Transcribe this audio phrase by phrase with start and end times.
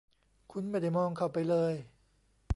[0.51, 1.73] คุณไม่ได้มองเข้าไปเลย